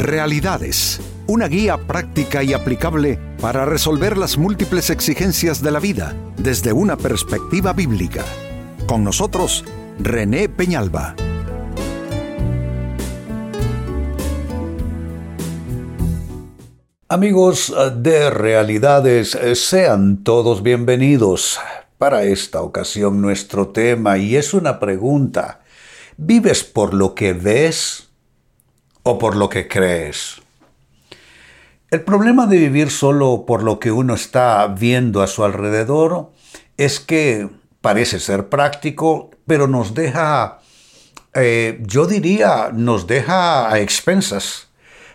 [0.00, 6.72] Realidades, una guía práctica y aplicable para resolver las múltiples exigencias de la vida desde
[6.72, 8.24] una perspectiva bíblica.
[8.86, 9.62] Con nosotros,
[9.98, 11.14] René Peñalba.
[17.10, 21.60] Amigos de Realidades, sean todos bienvenidos.
[21.98, 25.60] Para esta ocasión nuestro tema, y es una pregunta,
[26.16, 28.09] ¿vives por lo que ves
[29.02, 30.40] o por lo que crees?
[31.90, 36.30] El problema de vivir solo por lo que uno está viendo a su alrededor
[36.76, 37.48] es que
[37.80, 40.60] parece ser práctico, pero nos deja,
[41.34, 44.68] eh, yo diría, nos deja a expensas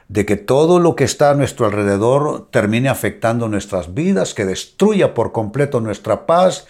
[0.08, 5.14] de que todo lo que está a nuestro alrededor termine afectando nuestras vidas, que destruya
[5.14, 6.68] por completo nuestra paz,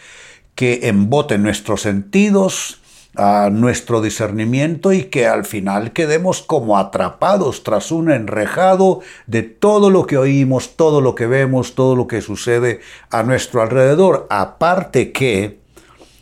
[0.53, 2.81] que embote nuestros sentidos,
[3.17, 9.89] a nuestro discernimiento y que al final quedemos como atrapados tras un enrejado de todo
[9.89, 14.27] lo que oímos, todo lo que vemos, todo lo que sucede a nuestro alrededor.
[14.29, 15.59] Aparte que,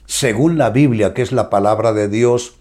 [0.06, 2.56] según la Biblia, que es la palabra de Dios,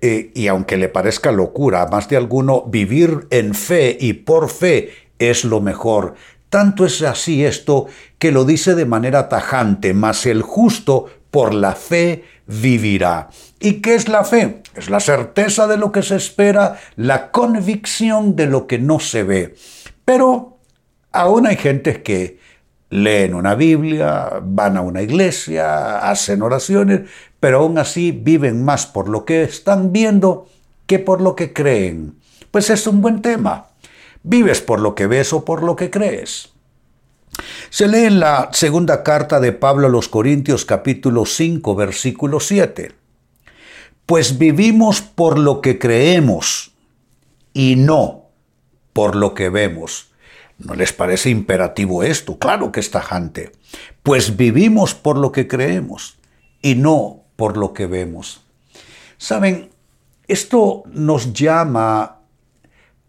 [0.00, 4.50] eh, y aunque le parezca locura a más de alguno, vivir en fe y por
[4.50, 6.14] fe es lo mejor.
[6.50, 7.86] Tanto es así esto
[8.18, 13.28] que lo dice de manera tajante, mas el justo por la fe vivirá.
[13.60, 14.62] ¿Y qué es la fe?
[14.74, 19.22] Es la certeza de lo que se espera, la convicción de lo que no se
[19.22, 19.54] ve.
[20.04, 20.58] Pero
[21.12, 22.38] aún hay gente que
[22.90, 27.02] leen una Biblia, van a una iglesia, hacen oraciones,
[27.40, 30.48] pero aún así viven más por lo que están viendo
[30.86, 32.14] que por lo que creen.
[32.50, 33.68] Pues es un buen tema.
[34.22, 36.55] ¿Vives por lo que ves o por lo que crees?
[37.70, 42.92] Se lee en la segunda carta de Pablo a los Corintios capítulo 5 versículo 7.
[44.06, 46.72] Pues vivimos por lo que creemos
[47.52, 48.26] y no
[48.92, 50.12] por lo que vemos.
[50.58, 52.38] ¿No les parece imperativo esto?
[52.38, 53.52] Claro que es tajante.
[54.02, 56.18] Pues vivimos por lo que creemos
[56.62, 58.42] y no por lo que vemos.
[59.18, 59.70] Saben,
[60.28, 62.20] esto nos llama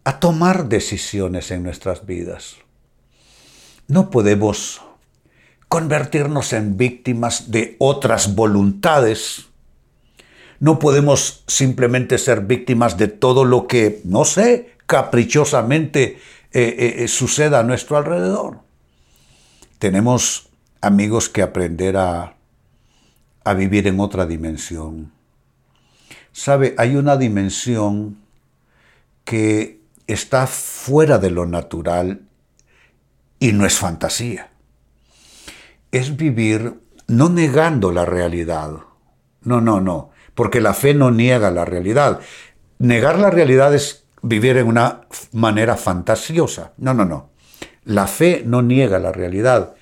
[0.03, 2.57] a tomar decisiones en nuestras vidas.
[3.87, 4.81] No podemos
[5.69, 9.47] convertirnos en víctimas de otras voluntades.
[10.59, 16.17] No podemos simplemente ser víctimas de todo lo que, no sé, caprichosamente
[16.51, 18.59] eh, eh, eh, suceda a nuestro alrededor.
[19.79, 20.49] Tenemos
[20.81, 22.35] amigos que aprender a,
[23.43, 25.11] a vivir en otra dimensión.
[26.33, 28.17] Sabe, hay una dimensión
[29.23, 32.26] que está fuera de lo natural
[33.39, 34.49] y no es fantasía.
[35.91, 38.71] Es vivir no negando la realidad.
[39.41, 40.11] No, no, no.
[40.35, 42.19] Porque la fe no niega la realidad.
[42.79, 46.73] Negar la realidad es vivir en una manera fantasiosa.
[46.77, 47.31] No, no, no.
[47.83, 49.75] La fe no niega la realidad,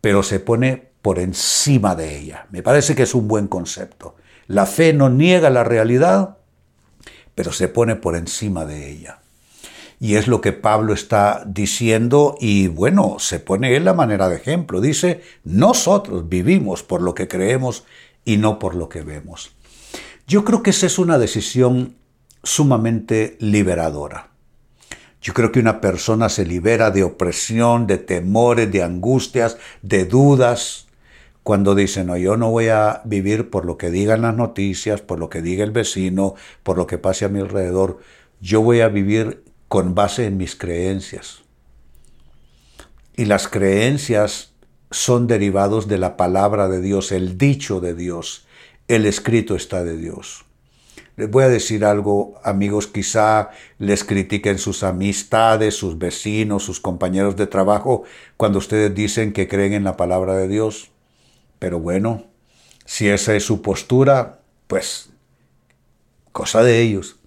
[0.00, 2.46] pero se pone por encima de ella.
[2.50, 4.16] Me parece que es un buen concepto.
[4.46, 6.38] La fe no niega la realidad,
[7.34, 9.20] pero se pone por encima de ella.
[10.00, 14.36] Y es lo que Pablo está diciendo y bueno, se pone él la manera de
[14.36, 14.80] ejemplo.
[14.80, 17.84] Dice, nosotros vivimos por lo que creemos
[18.24, 19.52] y no por lo que vemos.
[20.26, 21.96] Yo creo que esa es una decisión
[22.42, 24.28] sumamente liberadora.
[25.20, 30.86] Yo creo que una persona se libera de opresión, de temores, de angustias, de dudas,
[31.48, 35.18] cuando dice, no, yo no voy a vivir por lo que digan las noticias, por
[35.18, 38.00] lo que diga el vecino, por lo que pase a mi alrededor,
[38.38, 41.42] yo voy a vivir con base en mis creencias.
[43.16, 44.52] Y las creencias
[44.90, 48.46] son derivados de la palabra de Dios, el dicho de Dios,
[48.88, 50.46] el escrito está de Dios.
[51.16, 57.36] Les voy a decir algo, amigos, quizá les critiquen sus amistades, sus vecinos, sus compañeros
[57.36, 58.04] de trabajo,
[58.36, 60.90] cuando ustedes dicen que creen en la palabra de Dios.
[61.58, 62.24] Pero bueno,
[62.84, 65.10] si esa es su postura, pues
[66.32, 67.17] cosa de ellos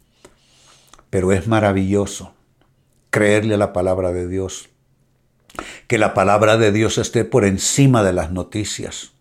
[1.11, 2.33] pero es maravilloso
[3.11, 4.69] creerle a la palabra de Dios.
[5.87, 9.11] Que la palabra de Dios esté por encima de las noticias.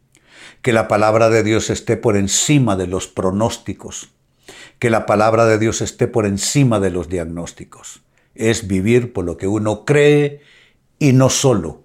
[0.62, 4.10] Que la palabra de Dios esté por encima de los pronósticos.
[4.78, 8.02] Que la palabra de Dios esté por encima de los diagnósticos.
[8.36, 10.40] Es vivir por lo que uno cree
[11.00, 11.82] y no solo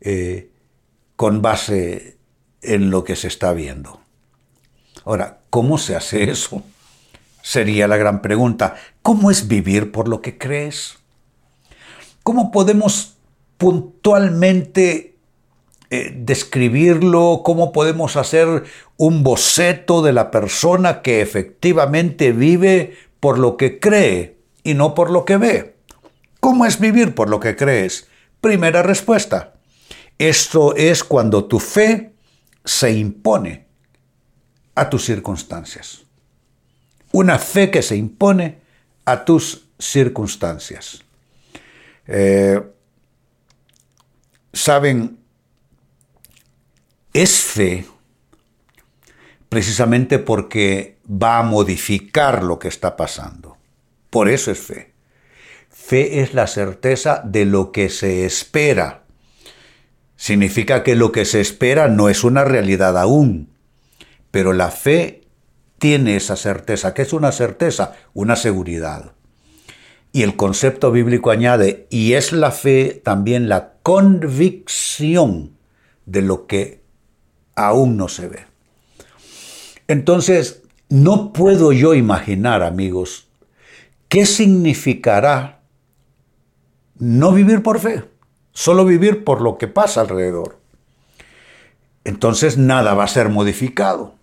[0.00, 0.50] eh,
[1.14, 2.16] con base
[2.62, 4.00] en lo que se está viendo.
[5.04, 6.64] Ahora, ¿cómo se hace eso?
[7.46, 8.74] Sería la gran pregunta.
[9.02, 10.98] ¿Cómo es vivir por lo que crees?
[12.24, 13.18] ¿Cómo podemos
[13.56, 15.14] puntualmente
[15.90, 17.42] eh, describirlo?
[17.44, 18.64] ¿Cómo podemos hacer
[18.96, 25.12] un boceto de la persona que efectivamente vive por lo que cree y no por
[25.12, 25.76] lo que ve.
[26.40, 28.08] ¿Cómo es vivir por lo que crees?
[28.40, 29.54] Primera respuesta.
[30.18, 32.12] Esto es cuando tu fe
[32.64, 33.68] se impone
[34.74, 36.05] a tus circunstancias.
[37.12, 38.58] Una fe que se impone
[39.04, 41.02] a tus circunstancias.
[42.06, 42.60] Eh,
[44.56, 45.18] Saben,
[47.12, 47.84] es fe
[49.50, 53.58] precisamente porque va a modificar lo que está pasando.
[54.08, 54.94] Por eso es fe.
[55.68, 59.02] Fe es la certeza de lo que se espera.
[60.16, 63.50] Significa que lo que se espera no es una realidad aún,
[64.30, 65.25] pero la fe
[65.78, 66.94] tiene esa certeza.
[66.94, 67.94] ¿Qué es una certeza?
[68.14, 69.12] Una seguridad.
[70.12, 75.56] Y el concepto bíblico añade, y es la fe también la convicción
[76.06, 76.80] de lo que
[77.54, 78.46] aún no se ve.
[79.88, 83.28] Entonces, no puedo yo imaginar, amigos,
[84.08, 85.60] qué significará
[86.98, 88.04] no vivir por fe,
[88.52, 90.58] solo vivir por lo que pasa alrededor.
[92.04, 94.15] Entonces nada va a ser modificado.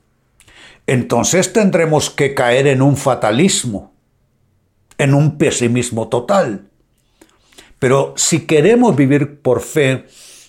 [0.87, 3.93] Entonces tendremos que caer en un fatalismo
[4.97, 6.69] en un pesimismo total.
[7.79, 10.05] Pero si queremos vivir por fe,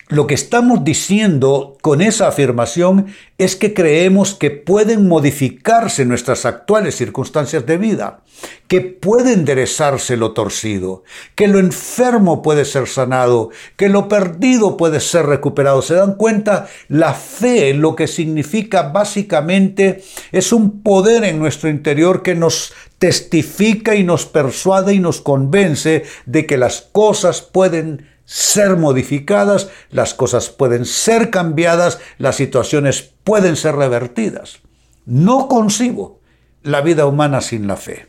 [0.08, 3.06] lo que estamos diciendo con esa afirmación
[3.38, 8.20] es que creemos que pueden modificarse nuestras actuales circunstancias de vida,
[8.68, 11.04] que puede enderezarse lo torcido,
[11.34, 15.80] que lo enfermo puede ser sanado, que lo perdido puede ser recuperado.
[15.80, 16.68] ¿Se dan cuenta?
[16.88, 23.94] La fe lo que significa básicamente es un poder en nuestro interior que nos testifica
[23.94, 30.48] y nos persuade y nos convence de que las cosas pueden ser modificadas, las cosas
[30.50, 34.60] pueden ser cambiadas, las situaciones pueden ser revertidas.
[35.06, 36.20] No concibo
[36.62, 38.06] la vida humana sin la fe.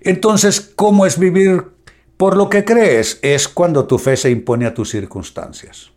[0.00, 1.64] Entonces, ¿cómo es vivir
[2.16, 3.18] por lo que crees?
[3.22, 5.90] Es cuando tu fe se impone a tus circunstancias.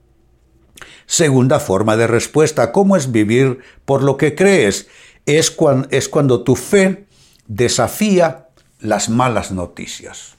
[1.06, 4.88] Segunda forma de respuesta, ¿cómo es vivir por lo que crees?
[5.26, 7.08] Es, cuando, es cuando tu fe
[7.48, 8.50] desafía
[8.80, 10.39] las malas noticias.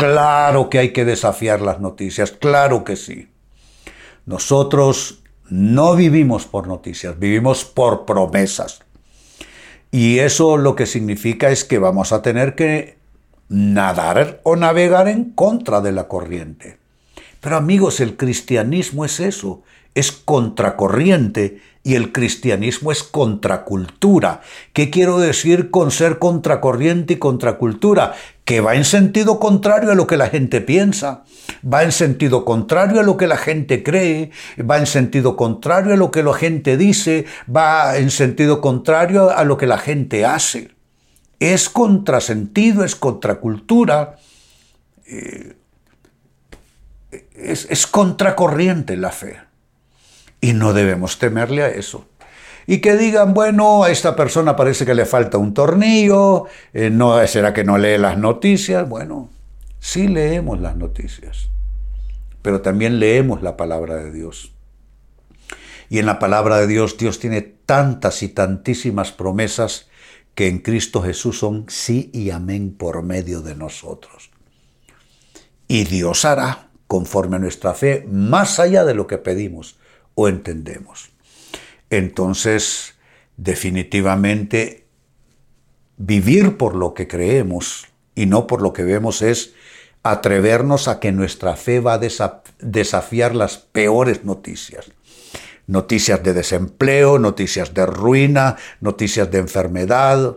[0.00, 3.28] Claro que hay que desafiar las noticias, claro que sí.
[4.24, 8.80] Nosotros no vivimos por noticias, vivimos por promesas.
[9.90, 12.96] Y eso lo que significa es que vamos a tener que
[13.50, 16.78] nadar o navegar en contra de la corriente.
[17.42, 19.62] Pero amigos, el cristianismo es eso,
[19.94, 24.42] es contracorriente y el cristianismo es contracultura.
[24.72, 28.14] ¿Qué quiero decir con ser contracorriente y contracultura?
[28.44, 31.24] Que va en sentido contrario a lo que la gente piensa,
[31.64, 35.96] va en sentido contrario a lo que la gente cree, va en sentido contrario a
[35.96, 37.24] lo que la gente dice,
[37.54, 40.72] va en sentido contrario a lo que la gente hace.
[41.38, 44.16] Es contrasentido, es contracultura.
[45.06, 45.56] Eh,
[47.34, 49.49] es, es contracorriente la fe.
[50.40, 52.06] Y no debemos temerle a eso.
[52.66, 57.26] Y que digan, bueno, a esta persona parece que le falta un tornillo, eh, no,
[57.26, 58.88] ¿será que no lee las noticias?
[58.88, 59.28] Bueno,
[59.80, 61.48] sí leemos las noticias,
[62.42, 64.52] pero también leemos la palabra de Dios.
[65.88, 69.88] Y en la palabra de Dios, Dios tiene tantas y tantísimas promesas
[70.36, 74.30] que en Cristo Jesús son sí y amén por medio de nosotros.
[75.66, 79.79] Y Dios hará conforme a nuestra fe, más allá de lo que pedimos
[80.20, 81.12] o entendemos.
[81.88, 82.94] Entonces,
[83.38, 84.86] definitivamente,
[85.96, 89.54] vivir por lo que creemos y no por lo que vemos es
[90.02, 92.00] atrevernos a que nuestra fe va a
[92.58, 94.92] desafiar las peores noticias.
[95.66, 100.36] Noticias de desempleo, noticias de ruina, noticias de enfermedad.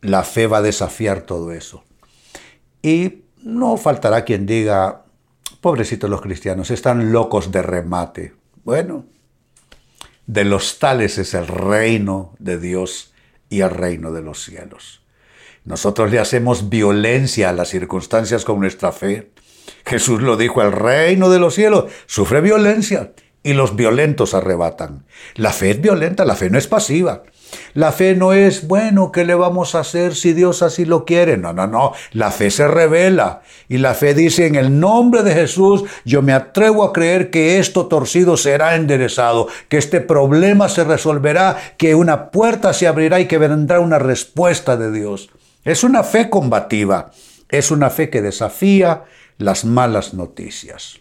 [0.00, 1.84] La fe va a desafiar todo eso.
[2.80, 5.05] Y no faltará quien diga,
[5.66, 8.34] Pobrecitos los cristianos, están locos de remate.
[8.62, 9.04] Bueno,
[10.24, 13.12] de los tales es el reino de Dios
[13.48, 15.02] y el reino de los cielos.
[15.64, 19.32] Nosotros le hacemos violencia a las circunstancias con nuestra fe.
[19.84, 25.04] Jesús lo dijo, el reino de los cielos sufre violencia y los violentos arrebatan.
[25.34, 27.24] La fe es violenta, la fe no es pasiva.
[27.76, 31.36] La fe no es, bueno, ¿qué le vamos a hacer si Dios así lo quiere?
[31.36, 31.92] No, no, no.
[32.12, 33.42] La fe se revela.
[33.68, 37.58] Y la fe dice, en el nombre de Jesús, yo me atrevo a creer que
[37.58, 43.26] esto torcido será enderezado, que este problema se resolverá, que una puerta se abrirá y
[43.26, 45.28] que vendrá una respuesta de Dios.
[45.62, 47.10] Es una fe combativa.
[47.50, 49.04] Es una fe que desafía
[49.36, 51.00] las malas noticias.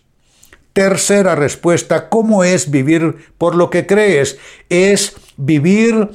[0.74, 4.38] Tercera respuesta, ¿cómo es vivir por lo que crees?
[4.68, 6.10] Es vivir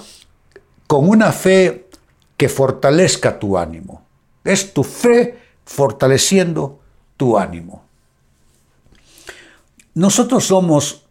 [0.90, 1.86] con una fe
[2.36, 4.02] que fortalezca tu ánimo.
[4.42, 6.80] Es tu fe fortaleciendo
[7.16, 7.84] tu ánimo.
[9.94, 11.04] Nosotros somos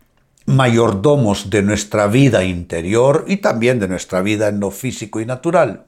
[0.45, 5.85] mayordomos de nuestra vida interior y también de nuestra vida en lo físico y natural.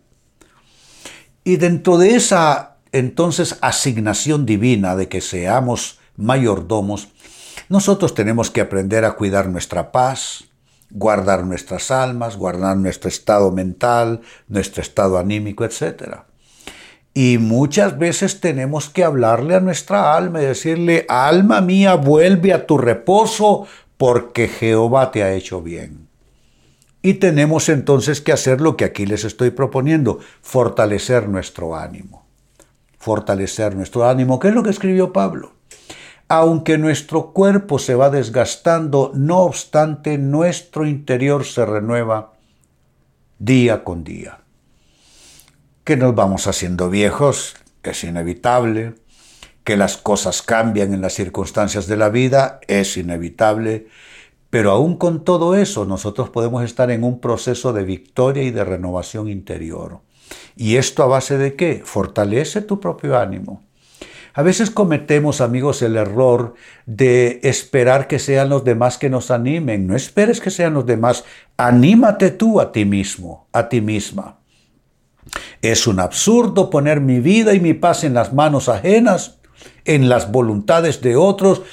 [1.43, 7.09] Y dentro de esa entonces asignación divina de que seamos mayordomos,
[7.67, 10.45] nosotros tenemos que aprender a cuidar nuestra paz,
[10.91, 16.21] guardar nuestras almas, guardar nuestro estado mental, nuestro estado anímico, etc.
[17.13, 22.65] Y muchas veces tenemos que hablarle a nuestra alma y decirle, alma mía, vuelve a
[22.65, 23.67] tu reposo
[23.97, 26.07] porque Jehová te ha hecho bien.
[27.01, 32.25] Y tenemos entonces que hacer lo que aquí les estoy proponiendo, fortalecer nuestro ánimo.
[32.97, 35.53] Fortalecer nuestro ánimo, ¿qué es lo que escribió Pablo?
[36.33, 42.31] Aunque nuestro cuerpo se va desgastando, no obstante nuestro interior se renueva
[43.37, 44.39] día con día.
[45.83, 48.93] Que nos vamos haciendo viejos, es inevitable.
[49.65, 53.87] Que las cosas cambian en las circunstancias de la vida, es inevitable.
[54.49, 58.63] Pero aún con todo eso, nosotros podemos estar en un proceso de victoria y de
[58.63, 59.99] renovación interior.
[60.55, 61.81] ¿Y esto a base de qué?
[61.83, 63.63] Fortalece tu propio ánimo.
[64.33, 66.53] A veces cometemos, amigos, el error
[66.85, 69.87] de esperar que sean los demás que nos animen.
[69.87, 71.25] No esperes que sean los demás.
[71.57, 74.39] Anímate tú a ti mismo, a ti misma.
[75.61, 79.39] Es un absurdo poner mi vida y mi paz en las manos ajenas,
[79.85, 81.63] en las voluntades de otros.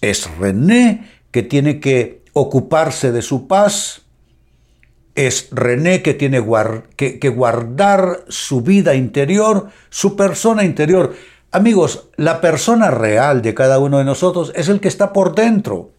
[0.00, 4.02] Es René que tiene que ocuparse de su paz.
[5.14, 6.42] Es René que tiene
[6.96, 11.14] que, que guardar su vida interior, su persona interior.
[11.56, 15.90] Amigos, la persona real de cada uno de nosotros es el que está por dentro.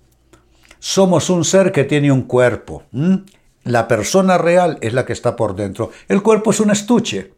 [0.78, 2.84] Somos un ser que tiene un cuerpo.
[3.64, 5.90] La persona real es la que está por dentro.
[6.10, 7.34] El cuerpo es un estuche,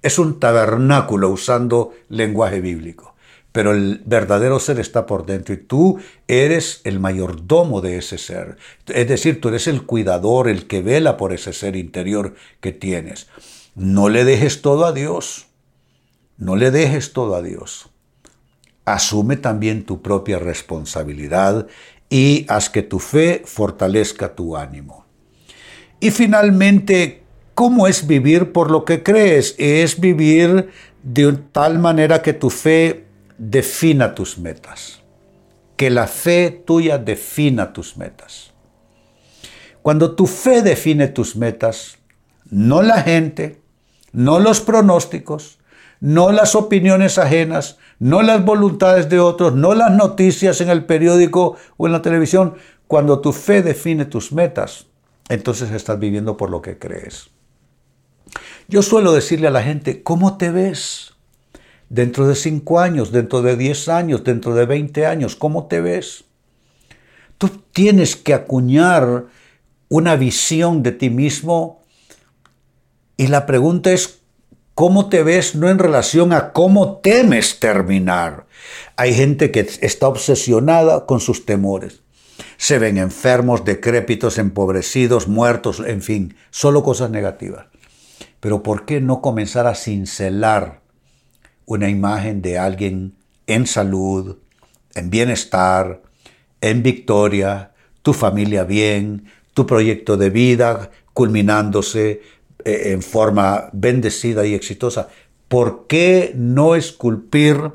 [0.00, 3.14] es un tabernáculo usando lenguaje bíblico.
[3.52, 5.98] Pero el verdadero ser está por dentro y tú
[6.28, 8.56] eres el mayordomo de ese ser.
[8.86, 13.28] Es decir, tú eres el cuidador, el que vela por ese ser interior que tienes.
[13.74, 15.49] No le dejes todo a Dios.
[16.40, 17.90] No le dejes todo a Dios.
[18.86, 21.66] Asume también tu propia responsabilidad
[22.08, 25.04] y haz que tu fe fortalezca tu ánimo.
[26.00, 27.22] Y finalmente,
[27.54, 29.54] ¿cómo es vivir por lo que crees?
[29.58, 30.70] Es vivir
[31.02, 33.04] de tal manera que tu fe
[33.36, 35.02] defina tus metas.
[35.76, 38.54] Que la fe tuya defina tus metas.
[39.82, 41.98] Cuando tu fe define tus metas,
[42.48, 43.60] no la gente,
[44.12, 45.59] no los pronósticos,
[46.00, 51.56] no las opiniones ajenas, no las voluntades de otros, no las noticias en el periódico
[51.76, 52.54] o en la televisión.
[52.86, 54.86] Cuando tu fe define tus metas,
[55.28, 57.30] entonces estás viviendo por lo que crees.
[58.68, 61.12] Yo suelo decirle a la gente, ¿cómo te ves?
[61.88, 66.24] Dentro de cinco años, dentro de diez años, dentro de veinte años, ¿cómo te ves?
[67.36, 69.26] Tú tienes que acuñar
[69.88, 71.82] una visión de ti mismo
[73.16, 74.19] y la pregunta es,
[74.80, 78.46] cómo te ves no en relación a cómo temes terminar.
[78.96, 82.00] Hay gente que está obsesionada con sus temores.
[82.56, 87.66] Se ven enfermos, decrépitos, empobrecidos, muertos, en fin, solo cosas negativas.
[88.40, 90.80] Pero ¿por qué no comenzar a cincelar
[91.66, 93.12] una imagen de alguien
[93.46, 94.38] en salud,
[94.94, 96.00] en bienestar,
[96.62, 102.22] en victoria, tu familia bien, tu proyecto de vida culminándose,
[102.64, 105.08] eh, en forma bendecida y exitosa.
[105.48, 107.72] ¿Por qué no esculpir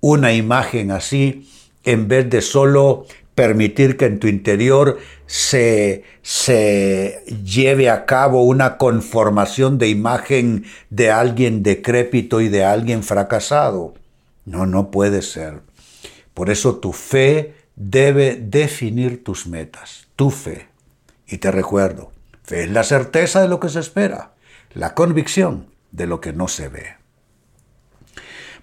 [0.00, 1.48] una imagen así
[1.84, 8.76] en vez de solo permitir que en tu interior se, se lleve a cabo una
[8.76, 13.94] conformación de imagen de alguien decrépito y de alguien fracasado?
[14.44, 15.60] No, no puede ser.
[16.34, 20.68] Por eso tu fe debe definir tus metas, tu fe.
[21.26, 22.11] Y te recuerdo,
[22.52, 24.34] Es la certeza de lo que se espera,
[24.74, 26.96] la convicción de lo que no se ve.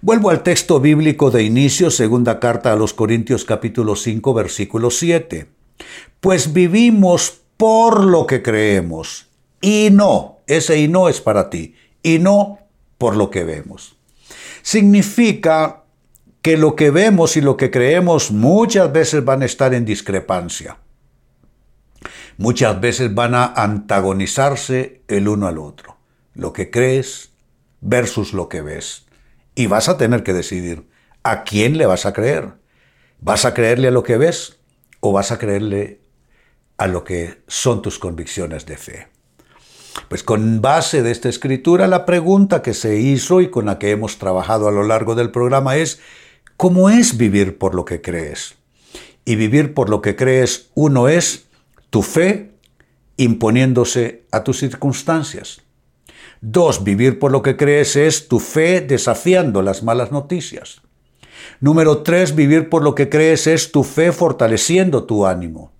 [0.00, 5.48] Vuelvo al texto bíblico de inicio, segunda carta a los Corintios capítulo 5 versículo 7.
[6.20, 9.28] Pues vivimos por lo que creemos,
[9.60, 12.60] y no, ese y no es para ti, y no
[12.96, 13.96] por lo que vemos.
[14.62, 15.82] Significa
[16.42, 20.78] que lo que vemos y lo que creemos muchas veces van a estar en discrepancia
[22.40, 25.98] muchas veces van a antagonizarse el uno al otro.
[26.32, 27.32] Lo que crees
[27.82, 29.04] versus lo que ves.
[29.54, 30.88] Y vas a tener que decidir
[31.22, 32.54] a quién le vas a creer.
[33.20, 34.56] ¿Vas a creerle a lo que ves
[35.00, 36.00] o vas a creerle
[36.78, 39.08] a lo que son tus convicciones de fe?
[40.08, 43.90] Pues con base de esta escritura, la pregunta que se hizo y con la que
[43.90, 46.00] hemos trabajado a lo largo del programa es,
[46.56, 48.54] ¿cómo es vivir por lo que crees?
[49.26, 51.49] Y vivir por lo que crees, uno es
[51.90, 52.54] tu fe
[53.16, 55.62] imponiéndose a tus circunstancias.
[56.40, 60.80] Dos, vivir por lo que crees es tu fe desafiando las malas noticias.
[61.60, 65.72] Número tres, vivir por lo que crees es tu fe fortaleciendo tu ánimo.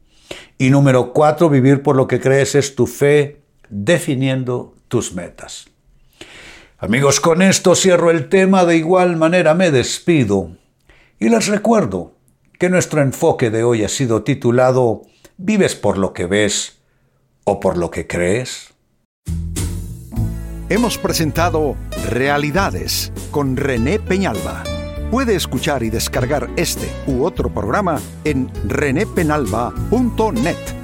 [0.59, 3.41] Y número cuatro, vivir por lo que crees es tu fe
[3.71, 5.71] definiendo tus metas.
[6.77, 10.57] Amigos, con esto cierro el tema, de igual manera me despido
[11.19, 12.15] y les recuerdo
[12.59, 15.03] que nuestro enfoque de hoy ha sido titulado
[15.43, 16.83] ¿Vives por lo que ves
[17.45, 18.75] o por lo que crees?
[20.69, 21.77] Hemos presentado
[22.11, 24.63] Realidades con René Peñalba.
[25.11, 30.80] Puede escuchar y descargar este u otro programa en renépenalba.net